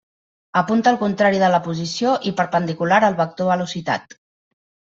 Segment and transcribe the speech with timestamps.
[0.61, 4.21] Apunta el contrari de la posició i perpendicular al vector velocitat.